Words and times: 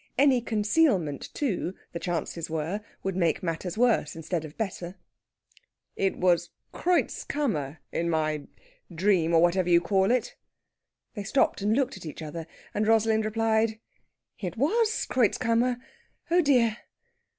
Any 0.17 0.41
concealment, 0.41 1.29
too, 1.35 1.75
the 1.93 1.99
chances 1.99 2.49
were, 2.49 2.81
would 3.03 3.15
make 3.15 3.43
matters 3.43 3.77
worse 3.77 4.15
instead 4.15 4.43
of 4.45 4.57
better. 4.57 4.95
"It 5.95 6.17
was 6.17 6.49
Kreutzkammer, 6.73 7.77
in 7.91 8.09
my 8.09 8.47
dream 8.91 9.31
or 9.31 9.43
whatever 9.43 9.69
you 9.69 9.79
call 9.79 10.09
it." 10.09 10.35
They 11.13 11.23
stopped 11.23 11.61
and 11.61 11.73
looked 11.75 11.97
at 11.97 12.07
each 12.07 12.23
other, 12.23 12.47
and 12.73 12.87
Rosalind 12.87 13.25
replied, 13.25 13.77
"It 14.39 14.57
was 14.57 15.05
Kreutzkammer. 15.05 15.77
Oh 16.31 16.41
dear!" 16.41 16.77